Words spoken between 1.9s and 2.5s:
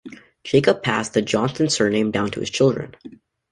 down to his